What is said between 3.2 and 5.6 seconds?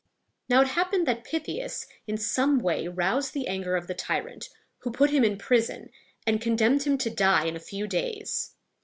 the anger of the tyrant, who put him in